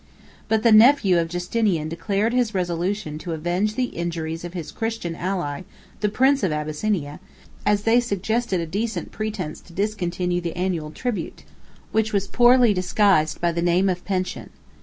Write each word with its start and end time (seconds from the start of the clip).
4 0.47 0.47
But 0.49 0.63
the 0.63 0.71
nephew 0.71 1.19
of 1.19 1.27
Justinian 1.29 1.87
declared 1.87 2.33
his 2.33 2.55
resolution 2.55 3.19
to 3.19 3.33
avenge 3.33 3.75
the 3.75 3.83
injuries 3.93 4.43
of 4.43 4.53
his 4.55 4.71
Christian 4.71 5.15
ally 5.15 5.61
the 5.99 6.09
prince 6.09 6.41
of 6.41 6.51
Abyssinia, 6.51 7.19
as 7.67 7.83
they 7.83 7.99
suggested 7.99 8.59
a 8.59 8.65
decent 8.65 9.11
pretence 9.11 9.61
to 9.61 9.73
discontinue 9.73 10.41
the 10.41 10.55
annual 10.57 10.89
tribute, 10.89 11.43
which 11.91 12.13
was 12.13 12.27
poorly 12.27 12.73
disguised 12.73 13.39
by 13.41 13.51
the 13.51 13.61
name 13.61 13.89
of 13.89 14.03
pension. 14.03 14.49